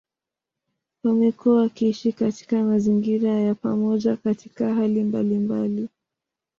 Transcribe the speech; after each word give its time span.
Wamekuwa 1.03 1.55
wakiishi 1.55 2.11
katika 2.11 2.63
mazingira 2.63 3.31
ya 3.31 3.55
pamoja 3.55 4.17
katika 4.17 4.73
hali 4.73 5.03
mbalimbali. 5.03 5.89